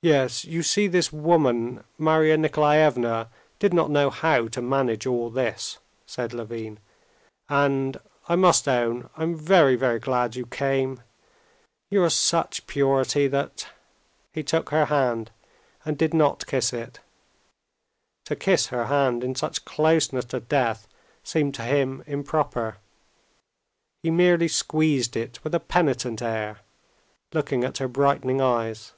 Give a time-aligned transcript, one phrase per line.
[0.00, 5.78] "Yes, you see this woman, Marya Nikolaevna, did not know how to manage all this,"
[6.06, 6.78] said Levin.
[7.48, 7.96] "And...
[8.28, 11.02] I must own I'm very, very glad you came.
[11.90, 13.66] You are such purity that...."
[14.32, 15.32] He took her hand
[15.84, 17.00] and did not kiss it
[18.26, 20.86] (to kiss her hand in such closeness to death
[21.24, 22.76] seemed to him improper);
[24.04, 26.60] he merely squeezed it with a penitent air,
[27.34, 28.92] looking at her brightening eyes.